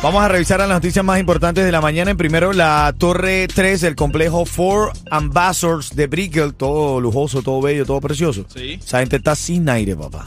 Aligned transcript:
Vamos 0.00 0.22
a 0.22 0.28
revisar 0.28 0.60
las 0.60 0.68
noticias 0.68 1.04
más 1.04 1.18
importantes 1.18 1.64
de 1.64 1.72
la 1.72 1.80
mañana. 1.80 2.12
En 2.12 2.16
primero, 2.16 2.52
la 2.52 2.94
Torre 2.96 3.48
3 3.48 3.80
del 3.80 3.96
complejo 3.96 4.46
Four 4.46 4.92
Ambassadors 5.10 5.96
de 5.96 6.06
Brickell. 6.06 6.54
Todo 6.54 7.00
lujoso, 7.00 7.42
todo 7.42 7.60
bello, 7.60 7.84
todo 7.84 8.00
precioso. 8.00 8.46
Sí. 8.54 8.78
Esa 8.80 9.00
gente 9.00 9.16
está 9.16 9.34
sin 9.34 9.68
aire, 9.68 9.96
papá. 9.96 10.22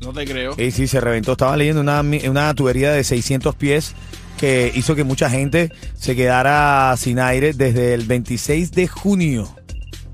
No 0.00 0.12
te 0.12 0.24
creo. 0.24 0.54
Y 0.56 0.70
sí, 0.70 0.86
se 0.86 1.00
reventó. 1.00 1.32
Estaba 1.32 1.56
leyendo 1.56 1.80
una, 1.80 2.00
una 2.00 2.54
tubería 2.54 2.92
de 2.92 3.02
600 3.02 3.56
pies 3.56 3.94
que 4.38 4.70
hizo 4.72 4.94
que 4.94 5.02
mucha 5.02 5.28
gente 5.28 5.72
se 5.98 6.14
quedara 6.14 6.94
sin 6.96 7.18
aire 7.18 7.54
desde 7.54 7.94
el 7.94 8.06
26 8.06 8.70
de 8.70 8.86
junio. 8.86 9.52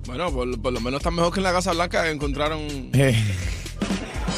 Bueno, 0.06 0.32
por, 0.32 0.60
por 0.62 0.72
lo 0.72 0.80
menos 0.80 1.00
está 1.00 1.10
mejor 1.10 1.30
que 1.34 1.40
en 1.40 1.44
la 1.44 1.52
Casa 1.52 1.72
Blanca 1.72 2.08
encontraron. 2.10 2.60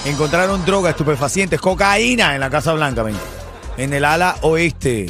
Encontraron 0.06 0.65
drogas, 0.65 0.91
estupefacientes, 0.91 1.61
cocaína 1.61 2.34
en 2.34 2.41
la 2.41 2.51
Casa 2.51 2.73
Blanca, 2.73 3.03
ven. 3.05 3.15
En 3.77 3.93
el 3.93 4.05
ala 4.05 4.37
oeste. 4.43 5.07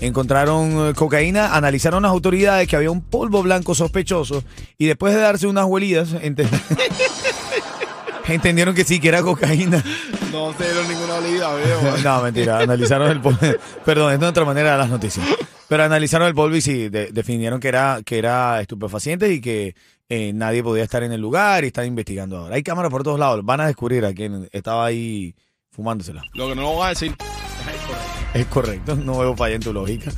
Encontraron 0.00 0.88
eh, 0.90 0.94
cocaína, 0.94 1.54
analizaron 1.54 2.02
las 2.02 2.10
autoridades 2.10 2.66
que 2.66 2.74
había 2.76 2.90
un 2.90 3.02
polvo 3.02 3.42
blanco 3.42 3.72
sospechoso 3.74 4.42
y 4.76 4.86
después 4.86 5.14
de 5.14 5.20
darse 5.20 5.46
unas 5.46 5.66
huelidas, 5.66 6.12
ente- 6.14 6.48
entendieron 8.28 8.74
que 8.74 8.82
sí, 8.84 8.98
que 9.00 9.08
era 9.08 9.22
cocaína. 9.22 9.82
No 10.32 10.52
te 10.54 10.64
dieron 10.64 10.88
ninguna 10.88 11.14
olida, 11.14 11.54
veo. 11.54 11.96
No, 12.04 12.22
mentira, 12.22 12.58
analizaron 12.60 13.10
el 13.10 13.20
polvo. 13.20 13.38
Perdón, 13.84 14.12
es 14.14 14.20
de 14.20 14.26
otra 14.26 14.44
manera 14.44 14.72
de 14.72 14.78
las 14.78 14.88
noticias. 14.88 15.24
Pero 15.68 15.84
analizaron 15.84 16.26
el 16.26 16.34
polvo 16.34 16.56
y 16.56 16.60
sí, 16.60 16.88
de- 16.88 17.12
definieron 17.12 17.60
que 17.60 17.68
era, 17.68 18.00
que 18.04 18.18
era 18.18 18.60
estupefaciente 18.60 19.32
y 19.32 19.40
que 19.40 19.74
eh, 20.08 20.32
nadie 20.34 20.64
podía 20.64 20.82
estar 20.82 21.02
en 21.04 21.12
el 21.12 21.20
lugar 21.20 21.62
y 21.62 21.68
están 21.68 21.86
investigando 21.86 22.38
ahora. 22.38 22.56
Hay 22.56 22.62
cámaras 22.64 22.90
por 22.90 23.04
todos 23.04 23.20
lados, 23.20 23.40
van 23.44 23.60
a 23.60 23.66
descubrir 23.66 24.04
a 24.04 24.12
quién 24.12 24.48
estaba 24.52 24.84
ahí 24.84 25.34
fumándosela. 25.70 26.22
Lo 26.34 26.48
que 26.48 26.56
no 26.56 26.62
lo 26.62 26.76
vas 26.76 26.86
a 26.86 26.90
decir. 26.90 27.14
Es 28.34 28.46
correcto, 28.46 28.96
no 28.96 29.18
veo 29.18 29.36
falla 29.36 29.56
en 29.56 29.62
tu 29.62 29.72
lógica. 29.72 30.10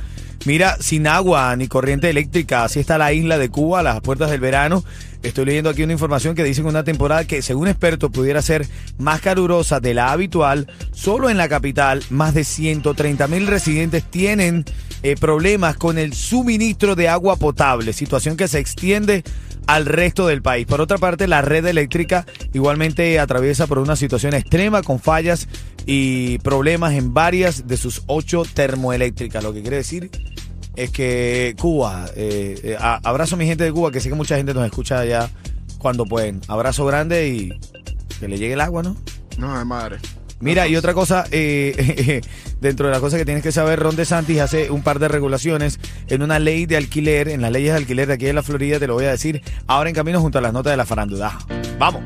Mira, 0.45 0.77
sin 0.79 1.07
agua 1.07 1.55
ni 1.55 1.67
corriente 1.67 2.09
eléctrica, 2.09 2.63
así 2.63 2.79
está 2.79 2.99
la 2.99 3.11
isla 3.11 3.39
de 3.39 3.49
Cuba 3.49 3.79
a 3.79 3.83
las 3.83 3.99
puertas 4.01 4.29
del 4.29 4.39
verano. 4.39 4.83
Estoy 5.23 5.45
leyendo 5.45 5.71
aquí 5.71 5.81
una 5.81 5.93
información 5.93 6.35
que 6.35 6.43
dice 6.43 6.61
que 6.61 6.67
una 6.67 6.83
temporada 6.83 7.25
que 7.25 7.41
según 7.41 7.67
expertos 7.67 8.11
pudiera 8.11 8.43
ser 8.43 8.67
más 8.99 9.21
calurosa 9.21 9.79
de 9.79 9.95
la 9.95 10.11
habitual. 10.11 10.67
Solo 10.91 11.31
en 11.31 11.37
la 11.37 11.49
capital, 11.49 12.03
más 12.11 12.35
de 12.35 12.43
130 12.43 13.27
mil 13.27 13.47
residentes 13.47 14.03
tienen 14.03 14.65
eh, 15.01 15.15
problemas 15.15 15.77
con 15.77 15.97
el 15.97 16.13
suministro 16.13 16.95
de 16.95 17.09
agua 17.09 17.37
potable, 17.37 17.91
situación 17.91 18.37
que 18.37 18.47
se 18.47 18.59
extiende 18.59 19.23
al 19.65 19.87
resto 19.87 20.27
del 20.27 20.43
país. 20.43 20.67
Por 20.67 20.79
otra 20.79 20.99
parte, 20.99 21.27
la 21.27 21.41
red 21.41 21.65
eléctrica 21.65 22.27
igualmente 22.53 23.19
atraviesa 23.19 23.65
por 23.65 23.79
una 23.79 23.95
situación 23.95 24.35
extrema 24.35 24.83
con 24.83 24.99
fallas 24.99 25.47
y 25.85 26.39
problemas 26.39 26.93
en 26.93 27.13
varias 27.13 27.67
de 27.67 27.77
sus 27.77 28.03
ocho 28.07 28.43
termoeléctricas, 28.53 29.43
lo 29.43 29.53
que 29.53 29.61
quiere 29.61 29.77
decir 29.77 30.09
es 30.75 30.89
que 30.89 31.55
Cuba, 31.59 32.05
eh, 32.15 32.59
eh, 32.63 32.77
a- 32.79 32.99
abrazo 33.03 33.35
a 33.35 33.37
mi 33.37 33.45
gente 33.45 33.63
de 33.63 33.71
Cuba, 33.71 33.91
que 33.91 33.99
sé 34.01 34.09
que 34.09 34.15
mucha 34.15 34.35
gente 34.37 34.53
nos 34.53 34.65
escucha 34.65 34.99
allá 34.99 35.29
cuando 35.77 36.05
pueden. 36.05 36.41
Abrazo 36.47 36.85
grande 36.85 37.29
y 37.29 37.53
que 38.19 38.27
le 38.27 38.37
llegue 38.37 38.53
el 38.53 38.61
agua, 38.61 38.83
¿no? 38.83 38.97
No, 39.37 39.57
de 39.57 39.63
madre. 39.65 39.97
Mira, 40.41 40.67
y 40.67 40.75
otra 40.75 40.93
cosa, 40.93 41.25
eh, 41.31 42.19
dentro 42.61 42.87
de 42.87 42.91
las 42.91 42.99
cosas 42.99 43.19
que 43.19 43.25
tienes 43.25 43.41
que 43.41 43.53
saber, 43.53 43.79
Ron 43.79 43.95
DeSantis 43.95 44.39
hace 44.39 44.69
un 44.69 44.81
par 44.81 44.99
de 44.99 45.07
regulaciones 45.07 45.79
en 46.07 46.21
una 46.23 46.39
ley 46.39 46.65
de 46.65 46.75
alquiler, 46.75 47.29
en 47.29 47.41
las 47.41 47.51
leyes 47.51 47.71
de 47.71 47.77
alquiler 47.77 48.07
de 48.07 48.13
aquí 48.15 48.25
de 48.25 48.33
la 48.33 48.43
Florida, 48.43 48.77
te 48.79 48.87
lo 48.87 48.95
voy 48.95 49.05
a 49.05 49.11
decir 49.11 49.41
ahora 49.67 49.89
en 49.89 49.95
camino 49.95 50.19
junto 50.19 50.39
a 50.39 50.41
las 50.41 50.51
notas 50.51 50.71
de 50.73 50.77
la 50.77 50.85
farándula. 50.85 51.37
Vamos. 51.79 52.03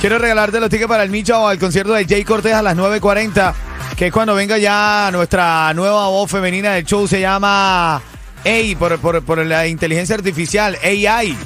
Quiero 0.00 0.18
regalarte 0.18 0.60
los 0.60 0.68
tickets 0.68 0.88
para 0.88 1.02
el 1.02 1.10
Micho 1.10 1.40
o 1.40 1.48
al 1.48 1.58
concierto 1.58 1.94
de 1.94 2.04
Jay 2.04 2.22
Cortés 2.22 2.52
a 2.52 2.62
las 2.62 2.76
9.40, 2.76 3.54
que 3.96 4.06
es 4.08 4.12
cuando 4.12 4.34
venga 4.34 4.58
ya 4.58 5.08
nuestra 5.10 5.72
nueva 5.74 6.08
voz 6.08 6.30
femenina 6.30 6.74
del 6.74 6.84
show, 6.84 7.08
se 7.08 7.20
llama 7.20 8.02
AI, 8.44 8.76
por, 8.76 8.98
por, 8.98 9.22
por 9.22 9.44
la 9.44 9.66
inteligencia 9.66 10.14
artificial, 10.14 10.76
AI. 10.84 11.36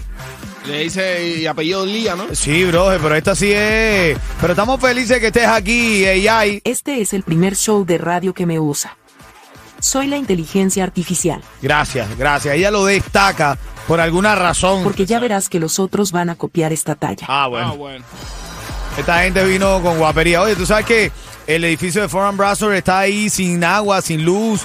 Le 0.67 0.81
dice 0.81 1.39
y 1.39 1.47
apellido 1.47 1.87
Lía, 1.87 2.17
¿no? 2.17 2.27
Sí, 2.35 2.65
bro, 2.65 2.89
pero 3.01 3.15
esta 3.15 3.35
sí 3.35 3.53
es... 3.53 4.19
Pero 4.41 4.53
estamos 4.53 4.81
felices 4.81 5.19
que 5.21 5.29
estés 5.29 5.47
aquí, 5.47 6.05
AI. 6.05 6.61
Este 6.65 7.01
es 7.01 7.15
el 7.15 7.23
primer 7.23 7.57
show 7.57 7.87
de 7.87 7.99
radio 7.99 8.35
que 8.35 8.47
me 8.47 8.59
usa. 8.59 8.97
Soy 9.79 10.09
la 10.09 10.19
inteligencia 10.19 10.85
artificial, 10.85 11.41
Gracias, 11.63 12.07
gracias. 12.19 12.55
Ella 12.55 12.71
lo 12.71 12.85
destaca 12.85 13.57
por 13.91 14.01
alguna 14.01 14.37
razón. 14.37 14.85
porque 14.85 15.05
ya 15.05 15.19
verás 15.19 15.49
que 15.49 15.59
los 15.59 15.81
otros 15.81 16.13
van 16.13 16.31
a 16.31 16.37
copiar 16.37 16.73
esta 16.73 16.95
talla. 16.95 17.27
Ah, 17.29 17.43
Ah, 17.45 17.49
bueno. 17.49 17.77
bueno. 17.77 18.05
Esta 18.97 19.23
gente 19.25 19.43
vino 19.45 19.83
con 19.83 19.99
guapería. 19.99 20.41
Oye, 20.43 20.55
tú 20.55 20.65
sabes 20.65 20.87
que 20.87 21.11
el 21.49 21.65
edificio 21.65 22.01
de 22.01 22.09
Foreign 22.09 22.37
Browser 22.37 22.71
está 22.75 23.01
ahí 23.01 23.29
sin 23.29 23.65
agua, 23.65 24.01
sin 24.01 24.25
luz, 24.25 24.61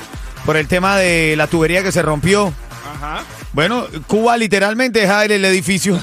por 0.45 0.57
el 0.57 0.67
tema 0.67 0.97
de 0.97 1.33
la 1.37 1.47
tubería 1.47 1.81
que 1.81 1.91
se 1.91 2.03
rompió. 2.03 2.53
Ajá. 2.95 3.23
Bueno, 3.53 3.85
Cuba 4.05 4.37
literalmente 4.37 5.03
es 5.03 5.09
aire 5.09 5.37
el 5.37 5.45
edificio. 5.45 5.99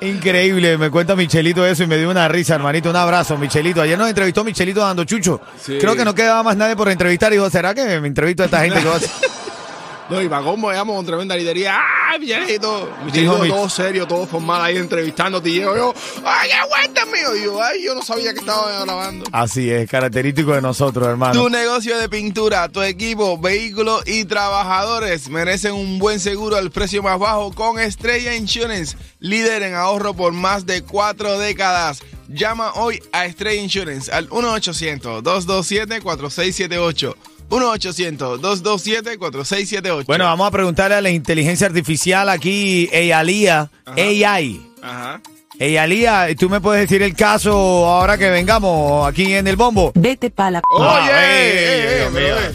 Increíble, 0.00 0.76
me 0.78 0.90
cuenta 0.90 1.14
Michelito 1.16 1.64
eso 1.66 1.82
y 1.84 1.86
me 1.86 1.96
dio 1.98 2.10
una 2.10 2.26
risa, 2.28 2.54
hermanito. 2.56 2.90
Un 2.90 2.96
abrazo, 2.96 3.36
Michelito. 3.38 3.80
Ayer 3.82 3.96
nos 3.98 4.08
entrevistó 4.08 4.42
Michelito 4.42 4.80
dando 4.80 5.04
chucho. 5.04 5.40
Sí. 5.60 5.78
Creo 5.80 5.94
que 5.96 6.04
no 6.04 6.14
quedaba 6.14 6.42
más 6.42 6.56
nadie 6.56 6.74
por 6.76 6.88
entrevistar. 6.88 7.32
Y 7.32 7.36
dijo, 7.36 7.48
¿será 7.48 7.74
que 7.74 8.00
me 8.00 8.08
entrevisto 8.08 8.42
a 8.42 8.46
esta 8.46 8.60
gente? 8.60 8.80
que 8.80 8.86
va 8.88 8.94
a 8.94 8.96
hacer?" 8.96 9.10
No, 10.10 10.22
y 10.22 10.28
para 10.28 10.42
cómo 10.42 10.70
llamo 10.72 10.94
con 10.94 11.04
tremenda 11.04 11.36
lidería. 11.36 11.78
Dijo 12.18 12.88
Michelito 13.04 13.38
mi- 13.42 13.48
todo 13.50 13.68
serio, 13.68 14.06
todo 14.06 14.26
formal 14.26 14.62
ahí 14.62 14.78
entrevistándote. 14.78 15.50
Y 15.50 15.54
llego 15.56 15.76
yo, 15.76 15.92
¡ay, 16.24 16.48
mío! 17.12 17.36
Y 17.36 17.44
yo, 17.44 17.62
¡ay, 17.62 17.84
yo 17.84 17.94
no 17.94 18.00
sabía 18.02 18.32
que 18.32 18.40
estaba 18.40 18.84
grabando! 18.84 19.26
Así 19.32 19.70
es, 19.70 19.88
característico 19.90 20.54
de 20.54 20.62
nosotros, 20.62 21.06
hermano. 21.06 21.38
Tu 21.42 21.50
negocio 21.50 21.98
de 21.98 22.08
pintura, 22.08 22.68
tu 22.70 22.80
equipo, 22.82 23.36
vehículos 23.38 24.02
y 24.06 24.24
trabajadores 24.24 25.28
merecen 25.28 25.74
un 25.74 25.98
buen 25.98 26.18
seguro 26.20 26.56
al 26.56 26.70
precio 26.70 27.02
más 27.02 27.18
bajo 27.18 27.52
con 27.52 27.78
Estrella 27.78 28.34
Insurance, 28.34 28.96
líder 29.20 29.62
en 29.62 29.74
ahorro 29.74 30.14
por 30.14 30.32
más 30.32 30.64
de 30.64 30.82
cuatro 30.82 31.38
décadas. 31.38 32.00
Llama 32.28 32.72
hoy 32.74 33.02
a 33.12 33.26
Estrella 33.26 33.60
Insurance 33.62 34.10
al 34.12 34.28
1-800-227-4678. 34.30 37.14
1-800-227-4678. 37.48 40.04
Bueno, 40.06 40.24
vamos 40.24 40.46
a 40.46 40.50
preguntarle 40.50 40.96
a 40.96 41.00
la 41.00 41.10
inteligencia 41.10 41.66
artificial 41.66 42.28
aquí, 42.28 42.88
Eyalía, 42.92 43.70
AI. 43.86 44.60
Ajá. 44.82 45.20
Eyalía, 45.58 46.28
¿tú 46.38 46.48
me 46.48 46.60
puedes 46.60 46.88
decir 46.88 47.02
el 47.02 47.16
caso 47.16 47.50
ahora 47.52 48.16
que 48.16 48.30
vengamos 48.30 49.08
aquí 49.08 49.34
en 49.34 49.48
el 49.48 49.56
bombo? 49.56 49.90
Vete 49.96 50.30
pa' 50.30 50.52
la... 50.52 50.62
Oye, 50.70 50.86
Ah, 50.88 51.08
eh, 51.24 52.06
ey, 52.06 52.16
eh, 52.16 52.52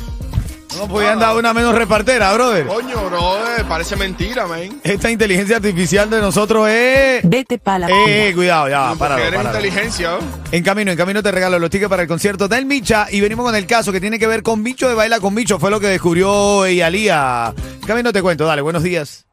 No 0.83 0.89
podían 0.89 1.17
dar 1.17 1.37
una 1.37 1.53
menos 1.53 1.73
repartera, 1.75 2.33
brother. 2.33 2.67
Coño, 2.67 3.05
bro, 3.05 3.37
parece 3.69 3.95
mentira, 3.95 4.45
man. 4.47 4.81
Esta 4.83 5.09
inteligencia 5.09 5.55
artificial 5.55 6.09
de 6.09 6.19
nosotros 6.19 6.67
es... 6.67 7.21
Vete 7.23 7.57
pa' 7.57 7.79
la... 7.79 7.87
Eh, 7.87 8.27
eh, 8.27 8.33
cuidado, 8.35 8.67
ya, 8.67 8.87
Porque 8.89 8.99
páralo, 8.99 9.23
eres 9.23 9.37
páralo. 9.37 9.57
inteligencia, 9.57 10.11
¿no? 10.11 10.17
En 10.51 10.61
camino, 10.61 10.91
en 10.91 10.97
camino 10.97 11.23
te 11.23 11.31
regalo 11.31 11.57
los 11.57 11.69
tickets 11.69 11.89
para 11.89 12.01
el 12.01 12.07
concierto 12.09 12.49
del 12.49 12.65
Micha 12.65 13.07
y 13.09 13.21
venimos 13.21 13.45
con 13.45 13.55
el 13.55 13.65
caso 13.65 13.93
que 13.93 14.01
tiene 14.01 14.19
que 14.19 14.27
ver 14.27 14.43
con 14.43 14.61
Bicho 14.61 14.89
de 14.89 14.93
Baila 14.95 15.21
con 15.21 15.33
Bicho. 15.33 15.57
Fue 15.57 15.71
lo 15.71 15.79
que 15.79 15.87
descubrió 15.87 16.65
Eyalía. 16.65 17.53
En 17.81 17.87
camino 17.87 18.11
te 18.11 18.21
cuento, 18.21 18.45
dale, 18.45 18.61
buenos 18.61 18.83
días. 18.83 19.25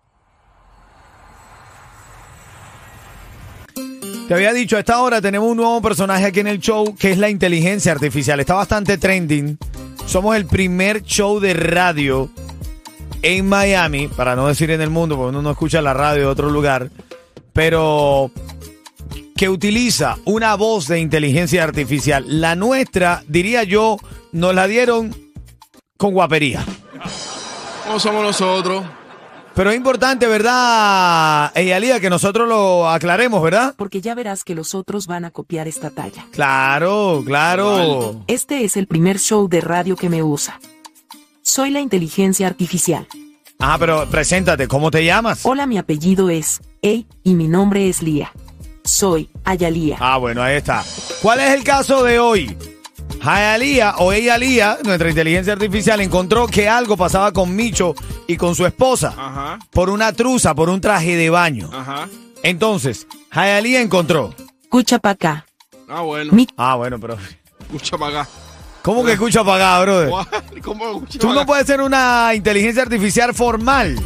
Te 4.29 4.35
había 4.35 4.52
dicho, 4.52 4.76
a 4.76 4.79
esta 4.79 5.00
hora 5.00 5.20
tenemos 5.20 5.50
un 5.50 5.56
nuevo 5.56 5.82
personaje 5.82 6.25
aquí 6.25 6.38
en 6.38 6.47
el 6.47 6.61
show 6.61 6.94
que 6.97 7.11
es 7.11 7.19
la 7.19 7.29
inteligencia 7.29 7.91
artificial. 7.91 8.38
Está 8.38 8.55
bastante 8.55 8.97
trending. 8.97 9.58
Somos 10.10 10.34
el 10.34 10.44
primer 10.44 11.04
show 11.04 11.38
de 11.38 11.54
radio 11.54 12.30
en 13.22 13.48
Miami, 13.48 14.08
para 14.08 14.34
no 14.34 14.48
decir 14.48 14.72
en 14.72 14.80
el 14.80 14.90
mundo, 14.90 15.14
porque 15.14 15.28
uno 15.28 15.40
no 15.40 15.52
escucha 15.52 15.80
la 15.80 15.94
radio 15.94 16.22
de 16.22 16.26
otro 16.26 16.50
lugar, 16.50 16.90
pero 17.52 18.32
que 19.36 19.48
utiliza 19.48 20.18
una 20.24 20.56
voz 20.56 20.88
de 20.88 20.98
inteligencia 20.98 21.62
artificial. 21.62 22.24
La 22.26 22.56
nuestra, 22.56 23.22
diría 23.28 23.62
yo, 23.62 23.98
nos 24.32 24.52
la 24.52 24.66
dieron 24.66 25.14
con 25.96 26.12
guapería. 26.12 26.64
¿Cómo 27.86 28.00
somos 28.00 28.24
nosotros? 28.24 28.84
Pero 29.55 29.70
es 29.70 29.76
importante, 29.76 30.26
¿verdad, 30.26 31.52
Eyalía, 31.56 32.00
que 32.00 32.08
nosotros 32.08 32.49
lo 32.49 32.88
aclaremos, 32.88 33.43
¿verdad? 33.43 33.75
Porque 33.76 34.00
ya 34.00 34.14
verás 34.14 34.44
que 34.44 34.55
los 34.55 34.75
otros 34.75 35.06
van 35.06 35.25
a 35.25 35.31
copiar 35.31 35.69
esta 35.69 35.91
talla. 35.91 36.26
Claro, 36.31 37.23
claro. 37.26 38.23
Este 38.26 38.64
es 38.64 38.76
el 38.76 38.87
primer 38.87 39.19
show 39.19 39.49
de 39.49 39.61
radio 39.61 39.97
que 39.97 40.08
me 40.08 40.23
usa. 40.23 40.61
Soy 41.43 41.70
la 41.70 41.81
inteligencia 41.81 42.47
artificial. 42.47 43.06
Ah, 43.58 43.76
pero 43.79 44.08
preséntate, 44.08 44.69
¿cómo 44.69 44.91
te 44.91 45.05
llamas? 45.05 45.41
Hola, 45.44 45.67
mi 45.67 45.76
apellido 45.79 46.31
es 46.31 46.61
Ey 46.81 47.06
y 47.25 47.35
mi 47.35 47.49
nombre 47.49 47.88
es 47.88 48.02
Lía. 48.02 48.32
Soy 48.85 49.29
Ayalía. 49.44 49.97
Ah, 50.00 50.17
bueno, 50.17 50.43
ahí 50.43 50.56
está. 50.56 50.82
¿Cuál 51.20 51.41
es 51.41 51.50
el 51.50 51.64
caso 51.64 52.02
de 52.02 52.19
hoy? 52.19 52.56
Hayalía 53.22 53.94
o 53.99 54.12
Eyalía, 54.12 54.78
nuestra 54.84 55.08
inteligencia 55.11 55.52
artificial, 55.52 56.00
encontró 56.00 56.46
que 56.46 56.69
algo 56.69 56.96
pasaba 56.96 57.32
con 57.32 57.55
Micho 57.55 57.94
y 58.26 58.37
con 58.37 58.55
su 58.55 58.64
esposa 58.67 59.14
Ajá, 59.17 59.58
por 59.70 59.90
una 59.90 60.12
truza, 60.12 60.55
por 60.55 60.69
un 60.70 60.81
traje 60.81 61.17
de 61.17 61.31
baño. 61.31 61.69
ajá. 61.72 62.08
Entonces, 62.43 63.06
Hayalía 63.31 63.82
encontró. 63.82 64.34
Escucha 64.62 64.99
pa' 64.99 65.11
acá. 65.11 65.46
Ah, 65.88 66.00
bueno. 66.00 66.32
Mi 66.32 66.46
Ah, 66.56 66.76
bueno, 66.76 66.99
pero. 66.99 67.19
Escucha 67.61 67.99
para 67.99 68.22
acá. 68.22 68.31
¿Cómo 68.82 69.05
que 69.05 69.12
escucha 69.12 69.40
apagado, 69.40 69.82
brother? 69.82 70.08
What? 70.08 70.26
¿Cómo 70.64 70.90
escucha 70.90 71.19
Tú 71.19 71.26
no 71.28 71.40
acá? 71.40 71.46
puedes 71.46 71.66
ser 71.66 71.82
una 71.82 72.32
inteligencia 72.34 72.82
artificial 72.82 73.34
formal. 73.34 73.96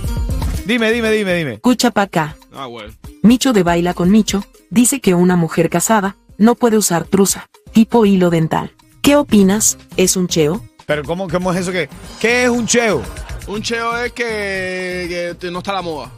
Dime, 0.67 0.91
dime, 0.91 1.11
dime, 1.13 1.35
dime. 1.35 1.53
escucha 1.55 1.93
pa' 1.93 2.03
acá. 2.03 2.37
Ah, 2.53 2.67
bueno. 2.67 2.93
Micho 3.23 3.53
de 3.53 3.63
Baila 3.63 3.95
con 3.95 4.11
Micho 4.11 4.45
dice 4.71 5.01
que 5.01 5.15
una 5.15 5.37
mujer 5.37 5.71
casada 5.71 6.17
no 6.37 6.57
puede 6.57 6.77
usar 6.77 7.05
truza, 7.05 7.49
tipo 7.73 8.05
hilo 8.07 8.31
dental. 8.31 8.73
¿Qué 9.05 9.17
opinas? 9.17 9.77
¿Es 9.99 10.17
un 10.17 10.29
cheo? 10.29 10.63
Pero 10.87 11.05
¿cómo, 11.05 11.29
cómo 11.29 11.53
es 11.53 11.61
eso 11.61 11.71
que? 11.71 11.91
¿Qué 12.19 12.45
es 12.45 12.49
un 12.49 12.67
cheo? 12.67 13.03
Un 13.47 13.61
cheo 13.61 13.95
es 13.99 14.13
que, 14.13 15.37
que 15.39 15.51
no 15.51 15.59
está 15.59 15.73
a 15.73 15.75
la 15.75 15.83
moda. 15.83 16.11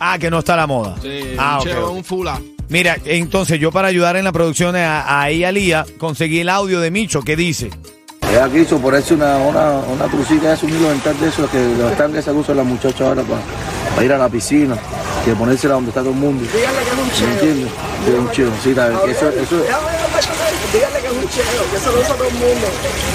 Ah, 0.00 0.18
que 0.18 0.28
no 0.32 0.40
está 0.40 0.54
a 0.54 0.56
la 0.56 0.66
moda. 0.66 0.96
Sí, 1.00 1.36
ah, 1.38 1.58
un 1.58 1.60
ok, 1.60 1.64
cheo 1.64 1.90
es 1.90 1.96
un 1.96 2.02
fula. 2.02 2.42
Mira, 2.68 2.96
entonces 3.04 3.60
yo 3.60 3.70
para 3.70 3.86
ayudar 3.86 4.16
en 4.16 4.24
la 4.24 4.32
producción 4.32 4.74
a, 4.74 5.20
a 5.20 5.30
ella, 5.30 5.52
Lía, 5.52 5.86
conseguí 5.96 6.40
el 6.40 6.48
audio 6.48 6.80
de 6.80 6.90
Micho 6.90 7.22
que 7.22 7.36
dice. 7.36 7.70
Ella 8.28 8.48
quiso 8.50 8.78
ponerse 8.78 9.14
una, 9.14 9.36
una, 9.36 9.70
una 9.70 10.06
trucita, 10.06 10.54
es 10.54 10.62
un 10.64 10.70
hilo 10.70 10.88
dental 10.88 11.16
de 11.20 11.28
esos 11.28 11.48
que 11.48 11.58
los 11.78 11.92
estanques 11.92 12.24
que 12.24 12.32
se 12.32 12.36
usan 12.36 12.56
las 12.56 12.66
muchachas 12.66 13.00
ahora 13.00 13.22
para, 13.22 14.04
ir 14.04 14.12
a 14.12 14.18
la 14.18 14.28
piscina, 14.28 14.76
que 15.24 15.36
ponérsela 15.36 15.74
donde 15.74 15.90
está 15.90 16.00
todo 16.00 16.10
el 16.10 16.16
mundo. 16.16 16.44
Dígale 16.52 16.78
que 16.78 16.90
es 16.90 16.98
un 16.98 17.10
cheo. 17.12 17.28
¿Me 17.28 17.34
entiendes? 17.34 17.72
Es 18.08 18.18
un 18.18 18.30
cheo, 18.32 18.50
sí, 18.60 18.74
bien. 18.74 18.92
Eso, 19.08 19.28
eso, 19.28 19.64
Dígale 20.74 21.00
que 21.00 21.06
es 21.06 21.12
un 21.12 21.28
cheo, 21.30 21.70
que 21.70 21.76
eso 21.76 21.92
lo 21.92 22.00
usa 22.00 22.14
todo 22.16 22.26
el 22.26 22.34
mundo. 22.34 22.66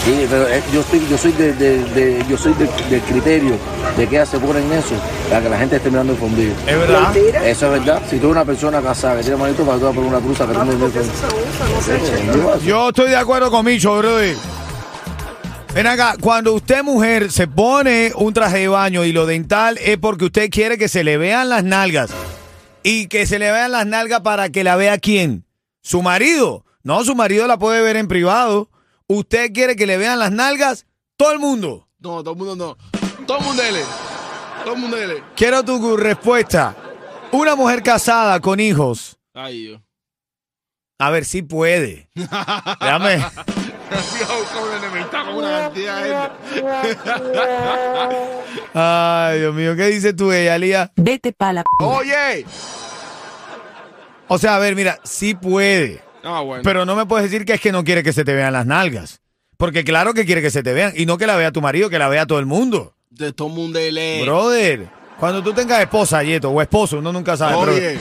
sí, 0.06 0.28
pero 0.30 0.48
eh, 0.48 0.64
yo, 0.72 0.80
estoy, 0.80 1.08
yo 1.10 1.18
soy, 1.18 1.32
de, 1.34 1.54
de, 1.54 1.84
de- 1.84 2.26
yo 2.30 2.38
soy 2.38 2.54
de- 2.54 2.70
del 2.90 3.02
criterio 3.02 3.58
de 3.98 4.08
que 4.08 4.26
ponen 4.40 4.72
eso 4.72 4.96
para 5.30 5.42
que 5.42 5.50
la 5.50 5.58
gente 5.58 5.76
esté 5.76 5.90
mirando 5.90 6.14
el 6.14 6.20
fondillo. 6.20 6.54
¿Es 6.66 6.78
verdad? 6.80 7.18
Eso 7.18 7.66
es 7.66 7.72
verdad. 7.86 8.02
Si 8.10 8.18
tú 8.18 8.28
eres 8.28 8.32
una 8.32 8.46
persona 8.46 8.82
casada 8.82 9.18
que 9.18 9.24
tiene 9.24 9.36
manito 9.36 9.66
para 9.66 9.78
poner 9.78 10.00
una 10.06 10.20
cruza 10.20 10.48
que 10.48 10.54
tú 10.54 10.64
no 10.64 10.72
eso 10.72 10.90
se 10.90 11.00
usa, 11.02 12.46
no 12.46 12.60
sé. 12.60 12.66
Yo 12.66 12.90
estoy 12.90 13.10
de 13.10 13.18
acuerdo 13.18 13.52
con 13.52 13.66
Micho, 13.66 13.98
brother. 13.98 14.36
Ven 15.74 15.86
acá, 15.86 16.16
cuando 16.20 16.54
usted 16.54 16.82
mujer 16.82 17.30
se 17.32 17.48
pone 17.48 18.12
un 18.16 18.34
traje 18.34 18.60
de 18.60 18.68
baño 18.70 19.04
y 19.04 19.12
lo 19.12 19.26
dental 19.26 19.78
es 19.84 19.98
porque 19.98 20.26
usted 20.26 20.50
quiere 20.50 20.78
que 20.78 20.88
se 20.88 21.04
le 21.04 21.18
vean 21.18 21.50
las 21.50 21.64
nalgas. 21.66 22.10
Y 22.84 23.08
que 23.08 23.28
se 23.28 23.38
le 23.38 23.52
vean 23.52 23.74
las 23.74 23.86
nalgas 23.86 24.22
para 24.22 24.50
que 24.50 24.64
la 24.64 24.78
vea 24.78 24.98
quién? 24.98 25.44
Su 25.82 26.02
marido. 26.02 26.64
No, 26.90 27.04
su 27.04 27.14
marido 27.14 27.46
la 27.46 27.60
puede 27.60 27.84
ver 27.84 27.98
en 27.98 28.08
privado. 28.08 28.68
Usted 29.06 29.54
quiere 29.54 29.76
que 29.76 29.86
le 29.86 29.98
vean 29.98 30.18
las 30.18 30.32
nalgas 30.32 30.88
todo 31.18 31.32
el 31.32 31.38
mundo. 31.38 31.88
No, 32.00 32.24
todo 32.24 32.32
el 32.32 32.38
mundo 32.40 32.56
no. 32.56 32.78
Todo 33.28 33.38
el 33.38 33.44
mundo 33.44 33.62
dele. 33.62 33.84
Todo 34.64 34.74
el 34.74 34.80
mundo 34.80 34.98
dele. 34.98 35.24
Quiero 35.36 35.64
tu 35.64 35.96
respuesta. 35.96 36.76
Una 37.32 37.56
mujer 37.56 37.84
casada 37.84 38.40
con 38.40 38.60
hijos. 38.60 39.20
Ay, 39.36 39.66
Dios. 39.66 39.82
A 40.98 41.12
ver 41.12 41.26
si 41.26 41.44
puede. 41.44 42.10
Déjame. 42.16 43.18
Dios, 43.18 43.30
cómo 44.52 44.74
enemistad 44.74 45.26
con 45.26 45.36
una 45.36 45.60
cantidad 45.60 46.04
de 46.04 46.10
gente. 46.56 46.98
Ay, 48.74 49.40
Dios 49.42 49.54
mío, 49.54 49.76
¿qué 49.76 49.86
dices 49.90 50.16
tú, 50.16 50.32
ella, 50.32 50.58
Lía? 50.58 50.92
Vete 50.96 51.34
pa' 51.34 51.54
la... 51.54 51.62
p- 51.62 51.70
Oye. 51.86 52.48
O 54.28 54.40
sea, 54.40 54.56
a 54.56 54.60
ver, 54.60 54.76
mira, 54.76 54.98
sí 55.04 55.36
puede. 55.36 56.09
Ah, 56.24 56.42
bueno. 56.42 56.64
Pero 56.64 56.86
no 56.86 56.96
me 56.96 57.06
puedes 57.06 57.30
decir 57.32 57.46
que 57.46 57.54
es 57.54 57.62
que 57.62 57.72
no 57.72 57.84
quiere 57.84 58.04
que 58.04 58.14
se 58.14 58.24
te 58.26 58.34
vean 58.34 58.54
las 58.54 58.66
nalgas. 58.66 59.22
Porque 59.58 59.84
claro 59.84 60.14
que 60.14 60.26
quiere 60.26 60.42
que 60.42 60.52
se 60.52 60.64
te 60.64 60.74
vean. 60.74 60.94
Y 60.96 61.06
no 61.06 61.18
que 61.18 61.28
la 61.28 61.36
vea 61.36 61.52
tu 61.52 61.62
marido, 61.62 61.90
que 61.90 62.00
la 62.00 62.08
vea 62.08 62.26
todo 62.26 62.40
el 62.40 62.46
mundo. 62.46 62.94
de 63.10 63.34
todo 63.34 63.48
el 63.50 63.54
mundo 63.54 63.78
dele. 63.80 64.22
Brother, 64.24 64.90
cuando 65.20 65.44
tú 65.44 65.52
tengas 65.54 65.82
esposa, 65.82 66.24
Yeto, 66.24 66.50
o 66.50 66.62
esposo, 66.62 67.00
uno 67.00 67.12
nunca 67.12 67.36
sabe. 67.36 67.56
Oye. 67.56 67.66
Brother, 67.72 68.00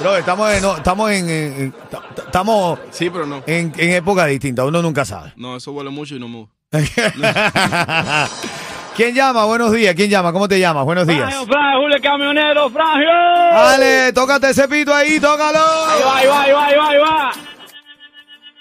Brother, 0.00 0.20
estamos 0.20 0.52
en, 0.52 0.62
no, 0.62 0.76
estamos 0.76 1.10
en, 1.10 1.28
en- 1.30 1.52
en- 1.62 1.72
ta- 1.90 2.02
ta- 2.14 2.22
estamos 2.26 2.78
Sí, 2.90 3.08
pero 3.10 3.26
no. 3.26 3.42
en, 3.46 3.72
en 3.78 3.90
época 3.92 4.26
distinta, 4.26 4.64
uno 4.64 4.80
nunca 4.82 5.04
sabe. 5.04 5.32
No, 5.36 5.56
eso 5.56 5.72
huele 5.72 5.90
mucho 5.90 6.14
y 6.14 6.20
no 6.20 6.28
me 6.28 6.46
¿Quién 8.96 9.14
llama? 9.14 9.44
Buenos 9.44 9.72
días. 9.72 9.94
¿Quién 9.94 10.08
llama? 10.08 10.32
¿Cómo 10.32 10.48
te 10.48 10.58
llamas? 10.58 10.84
Buenos 10.84 11.06
días. 11.06 11.30
Frangio, 11.46 11.80
Julio 11.80 11.98
Camionero, 12.02 12.70
Frangio. 12.70 13.08
Dale, 13.52 14.12
tócate 14.12 14.50
ese 14.50 14.66
pito 14.68 14.94
ahí, 14.94 15.20
tócalo. 15.20 15.58
Ahí 15.58 16.02
va, 16.02 16.16
ahí 16.18 16.26
va, 16.26 16.42
ahí 16.42 16.52
va, 16.52 16.66
ahí 16.66 16.76
va, 16.76 16.88
ahí 16.88 16.98
va. 16.98 17.30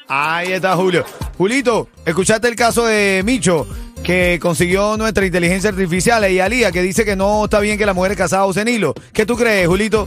Ahí 0.07 0.51
está 0.51 0.75
Julio. 0.75 1.03
Julito, 1.37 1.87
¿escuchaste 2.05 2.47
el 2.49 2.55
caso 2.55 2.85
de 2.85 3.21
Micho? 3.25 3.65
Que 4.03 4.37
consiguió 4.41 4.97
nuestra 4.97 5.25
inteligencia 5.25 5.69
artificial 5.71 6.29
y 6.29 6.39
Alía, 6.39 6.71
que 6.71 6.81
dice 6.83 7.03
que 7.05 7.15
no 7.15 7.45
está 7.45 7.59
bien 7.59 7.77
que 7.77 7.85
las 7.87 7.95
mujeres 7.95 8.17
casadas 8.17 8.47
usen 8.49 8.67
hilo. 8.67 8.93
¿Qué 9.13 9.25
tú 9.25 9.35
crees, 9.35 9.67
Julito? 9.67 10.05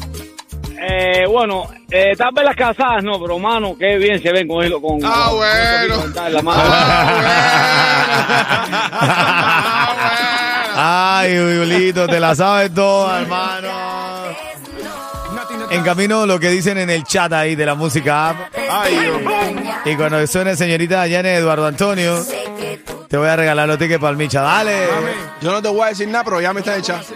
Eh, 0.81 1.27
bueno, 1.29 1.65
eh, 1.91 2.13
tal 2.17 2.31
vez 2.33 2.45
las 2.45 2.55
casadas 2.55 3.03
no, 3.03 3.19
pero 3.21 3.37
mano, 3.41 3.75
qué 3.77 3.97
bien 3.97 4.23
se 4.23 4.31
ven 4.31 4.47
con 4.47 4.65
hilo 4.65 4.81
con. 4.81 5.01
Ah, 5.03 5.31
con- 5.31 5.39
con 5.39 6.13
bueno. 6.13 6.27
en 6.27 6.33
la 6.35 6.43
mano. 6.43 6.63
Ah, 9.01 9.88
Ay, 10.81 11.37
Julito, 11.59 12.07
te 12.07 12.21
la 12.21 12.37
sabes 12.37 12.73
toda, 12.73 13.23
hermano. 13.23 13.69
En 15.71 15.83
camino 15.83 16.25
lo 16.25 16.39
que 16.39 16.51
dicen 16.51 16.79
en 16.79 16.89
el 16.89 17.03
chat 17.03 17.33
ahí 17.33 17.57
de 17.57 17.67
la 17.67 17.75
música 17.75 18.31
app. 18.31 18.37
Ay. 18.71 19.11
Y 19.85 19.97
cuando 19.97 20.25
suene 20.27 20.55
señorita 20.55 21.05
Yane 21.09 21.35
Eduardo 21.35 21.67
Antonio, 21.67 22.25
te 23.09 23.17
voy 23.17 23.29
a 23.29 23.35
regalar 23.35 23.67
los 23.67 23.77
tickets 23.77 24.01
para 24.01 24.13
el 24.13 24.17
Micha. 24.17 24.41
Dale. 24.41 24.87
Yo 25.41 25.51
no 25.51 25.61
te 25.61 25.69
voy 25.69 25.83
a 25.83 25.87
decir 25.87 26.07
nada, 26.07 26.23
pero 26.23 26.41
ya 26.41 26.53
me 26.53 26.61
está 26.61 26.77
hecha. 26.77 27.01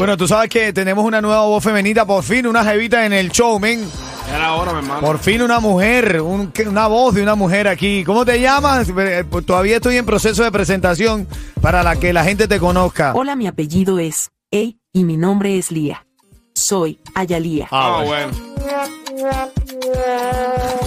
Bueno, 0.00 0.16
tú 0.16 0.26
sabes 0.26 0.48
que 0.48 0.72
tenemos 0.72 1.04
una 1.04 1.20
nueva 1.20 1.42
voz 1.42 1.62
femenina, 1.62 2.06
por 2.06 2.24
fin, 2.24 2.46
una 2.46 2.64
jevita 2.64 3.04
en 3.04 3.12
el 3.12 3.30
show, 3.30 3.60
men. 3.60 3.86
Era 4.32 4.54
hora, 4.54 4.72
mi 4.72 4.78
hermano. 4.78 5.00
Por 5.00 5.18
fin 5.18 5.42
una 5.42 5.58
mujer, 5.60 6.20
un- 6.22 6.52
una 6.66 6.86
voz 6.86 7.14
de 7.14 7.22
una 7.22 7.34
mujer 7.34 7.66
aquí. 7.68 8.04
¿Cómo 8.04 8.24
te 8.24 8.40
llamas? 8.40 8.88
Eh, 8.88 9.24
pues 9.28 9.44
Todavía 9.44 9.76
estoy 9.76 9.96
en 9.96 10.06
proceso 10.06 10.42
de 10.44 10.52
presentación 10.52 11.26
para 11.60 11.82
la 11.82 11.96
que 11.96 12.12
la 12.12 12.24
gente 12.24 12.46
te 12.46 12.58
conozca. 12.60 13.12
Hola, 13.14 13.34
mi 13.36 13.46
apellido 13.46 13.98
es 13.98 14.30
Ey 14.50 14.78
y 14.92 15.04
mi 15.04 15.16
nombre 15.16 15.58
es 15.58 15.70
Lía. 15.72 16.06
Soy 16.54 16.98
Ayalía. 17.14 17.68
Ah, 17.70 17.98
Ah, 18.00 18.04
bueno. 18.04 18.32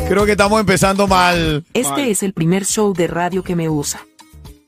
Creo 0.08 0.26
que 0.26 0.32
estamos 0.34 0.60
empezando 0.60 1.08
mal. 1.08 1.64
Este 1.74 2.12
es 2.12 2.24
el 2.24 2.34
primer 2.34 2.66
show 2.66 2.94
de 2.94 3.08
radio 3.08 3.44
que 3.44 3.56
me 3.56 3.70
usa. 3.70 4.02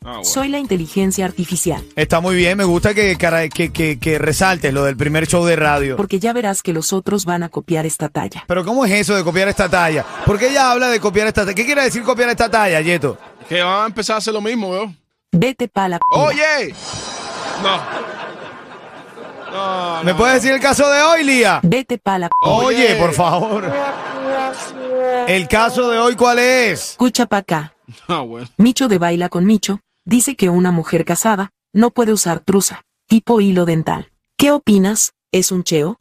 Ah, 0.08 0.18
bueno. 0.18 0.24
Soy 0.24 0.50
la 0.50 0.60
inteligencia 0.60 1.26
artificial. 1.26 1.84
Está 1.96 2.20
muy 2.20 2.36
bien, 2.36 2.56
me 2.60 2.64
gusta 2.64 2.94
que, 2.94 3.18
que, 3.52 3.72
que, 3.72 4.00
que 4.00 4.20
resaltes 4.20 4.72
lo 4.72 4.84
del 4.84 4.96
primer 4.96 5.26
show 5.28 5.44
de 5.46 5.56
radio. 5.56 5.98
Porque 5.98 6.20
ya 6.20 6.32
verás 6.32 6.62
que 6.62 6.74
los 6.74 6.94
otros 6.94 7.26
van 7.26 7.42
a 7.42 7.50
copiar 7.50 7.88
esta 7.88 8.10
talla. 8.10 8.44
Pero 8.48 8.64
¿cómo 8.64 8.86
es 8.86 8.92
eso 8.92 9.16
de 9.16 9.24
copiar 9.24 9.48
esta 9.48 9.68
talla? 9.68 10.06
¿Por 10.26 10.38
qué 10.38 10.50
ella 10.50 10.72
habla 10.72 10.90
de 10.90 11.00
copiar 11.00 11.26
esta 11.26 11.42
talla? 11.42 11.56
¿Qué 11.56 11.66
quiere 11.66 11.82
decir 11.82 12.04
copiar 12.04 12.30
esta 12.30 12.50
talla, 12.50 12.82
Yeto? 12.82 13.18
Que 13.50 13.64
van 13.64 13.84
a 13.84 13.86
empezar 13.88 14.14
a 14.16 14.18
hacer 14.20 14.34
lo 14.34 14.42
mismo, 14.42 14.70
¿veo? 14.72 14.94
Vete 15.32 15.68
pa' 15.68 15.90
la... 15.90 15.98
p- 15.98 16.04
Oye. 16.12 16.76
No. 17.64 17.82
No, 19.52 20.04
¿Me 20.04 20.12
no. 20.12 20.18
puedes 20.18 20.36
decir 20.36 20.52
el 20.52 20.60
caso 20.62 20.90
de 20.90 21.02
hoy, 21.02 21.24
Lía? 21.24 21.62
Vete 21.64 21.98
pa' 21.98 22.20
la... 22.20 22.28
p- 22.28 22.34
Oye, 22.42 22.66
Oye. 22.92 22.96
por 22.96 23.14
favor. 23.14 23.72
El 25.28 25.48
caso 25.48 25.90
de 25.90 25.98
hoy, 25.98 26.16
¿cuál 26.16 26.40
es? 26.40 26.92
Escucha 26.92 27.26
pa' 27.26 27.38
acá. 27.38 27.74
Ah, 28.08 28.20
bueno. 28.22 28.48
Micho 28.58 28.88
de 28.88 28.98
Baila 28.98 29.30
con 29.30 29.46
Micho 29.46 29.80
dice 30.06 30.36
que 30.36 30.50
una 30.50 30.72
mujer 30.72 31.04
casada 31.06 31.52
no 31.74 31.92
puede 31.92 32.14
usar 32.14 32.40
truza, 32.40 32.84
tipo 33.08 33.42
hilo 33.42 33.66
dental. 33.66 34.12
¿Qué 34.38 34.52
opinas? 34.52 35.14
¿Es 35.32 35.52
un 35.52 35.64
cheo? 35.64 36.00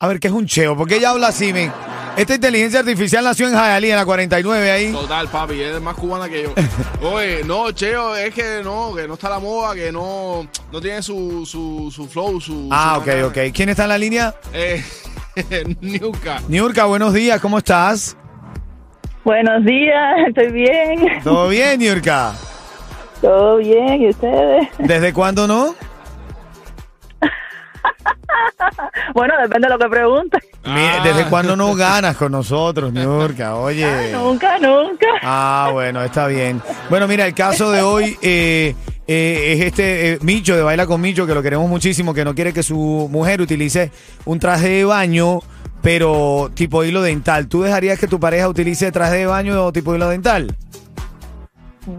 A 0.00 0.08
ver, 0.08 0.18
¿qué 0.20 0.28
es 0.28 0.34
un 0.34 0.46
cheo? 0.46 0.76
¿Por 0.76 0.88
qué 0.88 0.96
ella 0.96 1.10
habla 1.10 1.28
así, 1.28 1.52
men? 1.52 1.70
Esta 2.16 2.34
inteligencia 2.34 2.80
artificial 2.80 3.24
nació 3.24 3.48
en 3.48 3.54
Hialeah, 3.54 3.92
en 3.92 3.96
la 3.96 4.04
49 4.04 4.70
ahí. 4.70 4.92
Total, 4.92 5.28
papi, 5.28 5.60
es 5.60 5.80
más 5.80 5.94
cubana 5.94 6.28
que 6.28 6.42
yo. 6.42 6.54
Oye, 7.08 7.42
no, 7.44 7.70
Cheo, 7.72 8.14
es 8.16 8.34
que 8.34 8.60
no, 8.62 8.94
que 8.94 9.06
no 9.08 9.14
está 9.14 9.30
la 9.30 9.38
moda, 9.38 9.74
que 9.74 9.90
no, 9.90 10.46
no 10.70 10.80
tiene 10.80 11.02
su, 11.02 11.46
su, 11.46 11.90
su 11.94 12.06
flow, 12.08 12.40
su. 12.40 12.68
Ah, 12.70 12.94
su 12.96 13.00
ok, 13.00 13.06
manera. 13.06 13.26
ok. 13.28 13.38
¿Quién 13.54 13.68
está 13.70 13.84
en 13.84 13.88
la 13.88 13.98
línea? 13.98 14.34
Eh, 14.52 14.84
Niuka. 15.80 16.40
Niurka, 16.48 16.84
buenos 16.84 17.14
días, 17.14 17.40
¿cómo 17.40 17.58
estás? 17.58 18.16
Buenos 19.24 19.64
días, 19.64 20.14
estoy 20.28 20.52
bien. 20.52 21.22
¿Todo 21.22 21.48
bien, 21.48 21.78
Niurka? 21.78 22.34
Todo 23.22 23.58
bien, 23.58 24.02
¿y 24.02 24.08
ustedes? 24.08 24.68
¿Desde 24.78 25.12
cuándo 25.12 25.46
no? 25.46 25.74
Bueno, 29.14 29.34
depende 29.42 29.68
de 29.68 29.74
lo 29.74 29.78
que 29.78 29.88
pregunten. 29.88 30.40
Mire, 30.64 31.00
¿Desde 31.04 31.28
cuándo 31.28 31.54
no 31.54 31.74
ganas 31.74 32.16
con 32.16 32.32
nosotros, 32.32 32.92
Niurka? 32.92 33.56
Oye. 33.56 34.12
Nunca, 34.12 34.58
nunca. 34.58 35.06
Ah, 35.22 35.68
bueno, 35.72 36.02
está 36.02 36.26
bien. 36.26 36.62
Bueno, 36.88 37.06
mira, 37.06 37.26
el 37.26 37.34
caso 37.34 37.70
de 37.70 37.82
hoy 37.82 38.16
eh, 38.22 38.74
eh, 39.06 39.52
es 39.54 39.60
este 39.66 40.12
eh, 40.12 40.18
Micho 40.22 40.56
de 40.56 40.62
Baila 40.62 40.86
con 40.86 41.00
Micho, 41.00 41.26
que 41.26 41.34
lo 41.34 41.42
queremos 41.42 41.68
muchísimo, 41.68 42.14
que 42.14 42.24
no 42.24 42.34
quiere 42.34 42.52
que 42.52 42.62
su 42.62 43.08
mujer 43.10 43.40
utilice 43.40 43.90
un 44.24 44.38
traje 44.38 44.68
de 44.68 44.84
baño, 44.84 45.40
pero 45.82 46.50
tipo 46.54 46.84
hilo 46.84 47.02
dental. 47.02 47.48
¿Tú 47.48 47.62
dejarías 47.62 47.98
que 47.98 48.08
tu 48.08 48.18
pareja 48.18 48.48
utilice 48.48 48.90
traje 48.92 49.16
de 49.16 49.26
baño 49.26 49.66
o 49.66 49.72
tipo 49.72 49.94
hilo 49.94 50.08
dental? 50.08 50.56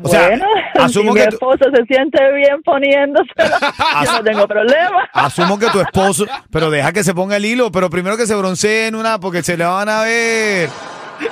O 0.02 0.08
sea, 0.08 0.28
bueno, 0.30 0.46
asumo 0.80 1.14
si 1.14 1.20
que 1.20 1.26
mi 1.28 1.34
esposo 1.34 1.66
se 1.76 1.84
siente 1.86 2.18
bien 2.34 2.62
poniéndoselo, 2.64 3.58
yo 4.06 4.12
no 4.14 4.24
tengo 4.24 4.48
problema. 4.48 5.10
Asumo 5.14 5.60
que 5.60 5.70
tu 5.70 5.80
esposo, 5.82 6.26
pero 6.52 6.70
deja 6.70 6.92
que 6.94 7.04
se 7.04 7.14
ponga 7.14 7.38
el 7.38 7.46
hilo, 7.46 7.72
pero 7.72 7.90
primero 7.90 8.16
que 8.18 8.26
se 8.28 8.36
broncee 8.36 8.88
en 8.88 8.96
una, 8.96 9.20
porque 9.20 9.44
se 9.44 9.58
le 9.58 9.66
van 9.66 9.90
a 9.90 10.04
ver 10.04 10.70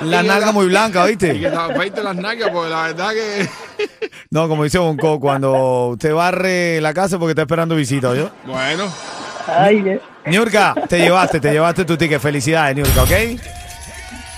la 0.00 0.22
nalga 0.22 0.52
muy 0.52 0.66
blanca, 0.66 1.08
Y 1.10 1.16
que 1.16 1.26
¿viste? 1.26 1.50
se 1.94 2.02
las 2.02 2.16
nalgas, 2.16 2.50
porque 2.50 2.70
la 2.70 2.82
verdad 2.82 3.10
que. 3.12 3.48
No, 4.30 4.48
como 4.48 4.64
dice 4.64 4.78
Bonco, 4.78 5.18
cuando 5.20 5.88
usted 5.88 6.14
barre 6.14 6.80
la 6.80 6.94
casa 6.94 7.18
porque 7.18 7.32
está 7.32 7.42
esperando 7.42 7.74
visita, 7.74 8.14
¿yo? 8.14 8.30
Bueno, 8.44 8.84
Ay. 9.46 9.98
Niurka, 10.24 10.74
te 10.88 10.98
llevaste, 10.98 11.40
te 11.40 11.50
llevaste 11.50 11.84
tu 11.84 11.96
ticket. 11.96 12.20
Felicidades, 12.20 12.76
Niurka, 12.76 13.02
¿ok? 13.02 13.10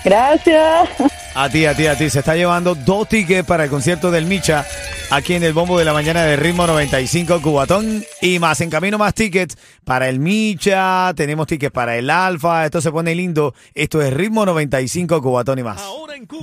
Gracias. 0.03 0.89
A 1.37 1.49
ti, 1.49 1.65
a 1.65 1.75
ti, 1.75 1.85
a 1.85 1.97
ti. 1.97 2.09
Se 2.09 2.19
está 2.19 2.33
llevando 2.35 2.75
dos 2.75 3.09
tickets 3.09 3.45
para 3.45 3.65
el 3.65 3.69
concierto 3.69 4.09
del 4.09 4.25
Micha 4.25 4.65
aquí 5.09 5.33
en 5.33 5.43
el 5.43 5.51
Bombo 5.51 5.77
de 5.77 5.83
la 5.83 5.91
Mañana 5.91 6.23
de 6.23 6.37
Ritmo 6.37 6.65
95 6.65 7.41
Cubatón. 7.41 8.05
Y 8.21 8.39
más, 8.39 8.61
en 8.61 8.69
camino 8.69 8.97
más 8.97 9.13
tickets 9.13 9.57
para 9.83 10.07
el 10.07 10.19
Micha. 10.19 11.13
Tenemos 11.13 11.45
tickets 11.47 11.73
para 11.73 11.97
el 11.97 12.09
Alfa. 12.09 12.63
Esto 12.63 12.79
se 12.79 12.89
pone 12.89 13.13
lindo. 13.13 13.53
Esto 13.73 14.01
es 14.01 14.13
Ritmo 14.13 14.45
95 14.45 15.21
Cubatón 15.21 15.59
y 15.59 15.63
más. 15.63 15.81